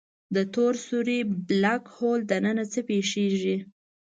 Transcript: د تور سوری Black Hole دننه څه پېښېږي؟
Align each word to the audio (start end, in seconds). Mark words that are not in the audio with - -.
د 0.35 0.37
تور 0.53 0.73
سوری 0.87 1.19
Black 1.49 1.83
Hole 1.95 2.23
دننه 2.31 2.65
څه 2.71 2.79
پېښېږي؟ 2.89 3.57